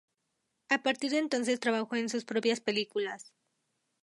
A 0.69 0.81
partir 0.81 1.11
de 1.11 1.19
entonces 1.19 1.59
trabajó 1.59 1.95
en 1.95 2.09
sus 2.09 2.25
propias 2.25 2.59
películas. 2.59 3.33